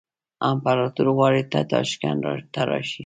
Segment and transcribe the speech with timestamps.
[0.49, 2.99] امپراطور غواړي ته تاشکند ته راشې.